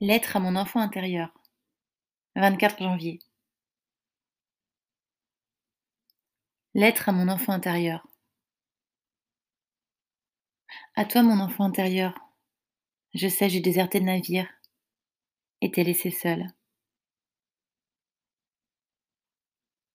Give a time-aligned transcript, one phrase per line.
[0.00, 1.32] Lettre à mon enfant intérieur.
[2.34, 3.18] 24 janvier.
[6.74, 8.06] Lettre à mon enfant intérieur.
[10.96, 12.12] À toi, mon enfant intérieur.
[13.14, 14.46] Je sais, j'ai déserté le navire
[15.62, 16.46] et t'ai laissé seul.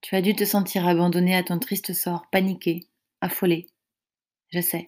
[0.00, 2.88] Tu as dû te sentir abandonné à ton triste sort, paniqué,
[3.20, 3.66] affolé.
[4.52, 4.86] Je sais.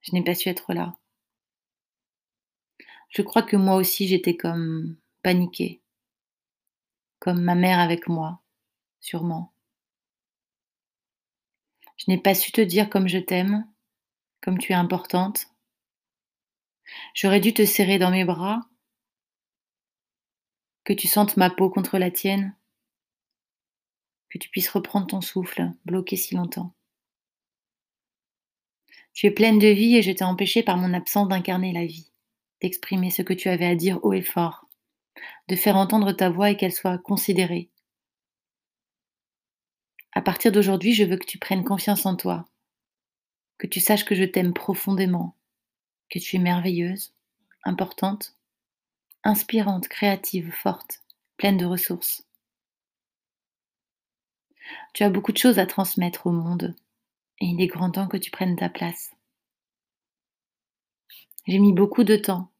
[0.00, 0.96] Je n'ai pas su être là.
[3.16, 5.80] Je crois que moi aussi j'étais comme paniquée,
[7.18, 8.42] comme ma mère avec moi,
[9.00, 9.54] sûrement.
[11.96, 13.66] Je n'ai pas su te dire comme je t'aime,
[14.42, 15.46] comme tu es importante.
[17.14, 18.68] J'aurais dû te serrer dans mes bras,
[20.84, 22.54] que tu sentes ma peau contre la tienne,
[24.28, 26.74] que tu puisses reprendre ton souffle, bloqué si longtemps.
[29.14, 32.12] Tu es pleine de vie et je t'ai empêché par mon absence d'incarner la vie
[32.60, 34.66] d'exprimer ce que tu avais à dire haut et fort,
[35.48, 37.70] de faire entendre ta voix et qu'elle soit considérée.
[40.12, 42.46] À partir d'aujourd'hui, je veux que tu prennes confiance en toi,
[43.58, 45.36] que tu saches que je t'aime profondément,
[46.08, 47.12] que tu es merveilleuse,
[47.64, 48.36] importante,
[49.24, 51.02] inspirante, créative, forte,
[51.36, 52.24] pleine de ressources.
[54.94, 56.74] Tu as beaucoup de choses à transmettre au monde
[57.40, 59.15] et il est grand temps que tu prennes ta place.
[61.46, 62.50] J'ai mis beaucoup de temps,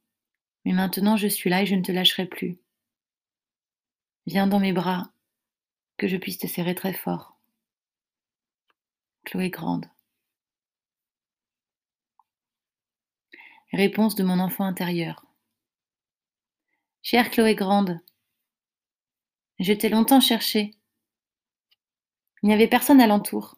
[0.65, 2.59] mais maintenant je suis là et je ne te lâcherai plus.
[4.27, 5.13] Viens dans mes bras,
[5.97, 7.37] que je puisse te serrer très fort.
[9.25, 9.87] Chloé Grande.
[13.73, 15.25] Réponse de mon enfant intérieur.
[17.03, 18.01] Chère Chloé Grande,
[19.59, 20.75] je t'ai longtemps cherché.
[22.43, 23.57] Il n'y avait personne alentour.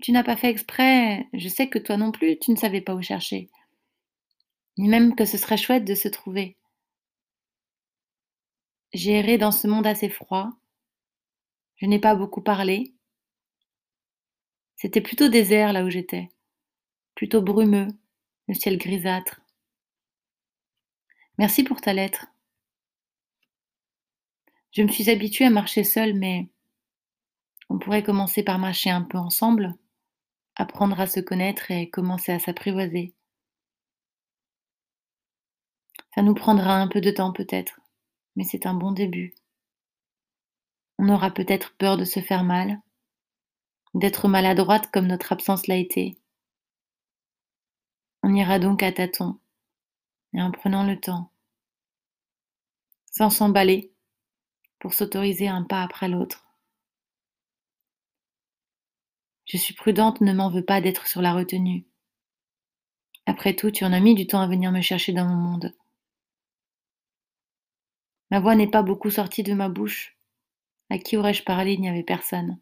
[0.00, 2.94] Tu n'as pas fait exprès, je sais que toi non plus, tu ne savais pas
[2.94, 3.50] où chercher.
[4.78, 6.56] Ni même que ce serait chouette de se trouver.
[8.94, 10.50] J'ai erré dans ce monde assez froid.
[11.76, 12.94] Je n'ai pas beaucoup parlé.
[14.76, 16.30] C'était plutôt désert là où j'étais,
[17.14, 17.88] plutôt brumeux,
[18.48, 19.42] le ciel grisâtre.
[21.36, 22.26] Merci pour ta lettre.
[24.72, 26.48] Je me suis habituée à marcher seule, mais
[27.68, 29.76] on pourrait commencer par marcher un peu ensemble
[30.60, 33.14] apprendre à se connaître et commencer à s'apprivoiser.
[36.14, 37.80] Ça nous prendra un peu de temps peut-être,
[38.36, 39.34] mais c'est un bon début.
[40.98, 42.78] On aura peut-être peur de se faire mal,
[43.94, 46.18] d'être maladroite comme notre absence l'a été.
[48.22, 49.40] On ira donc à tâtons
[50.34, 51.32] et en prenant le temps,
[53.10, 53.94] sans s'emballer,
[54.78, 56.49] pour s'autoriser un pas après l'autre.
[59.52, 61.84] Je suis prudente, ne m'en veux pas d'être sur la retenue.
[63.26, 65.74] Après tout, tu en as mis du temps à venir me chercher dans mon monde.
[68.30, 70.16] Ma voix n'est pas beaucoup sortie de ma bouche.
[70.88, 71.72] À qui aurais-je parlé?
[71.72, 72.60] Il n'y avait personne.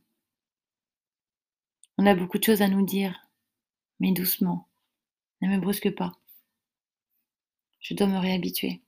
[1.99, 3.29] On a beaucoup de choses à nous dire,
[4.01, 4.67] mais doucement.
[5.43, 6.15] Ne me brusque pas.
[7.81, 8.81] Je dois me réhabituer.